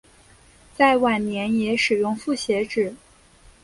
[0.75, 2.95] 在晚年也使用复写纸。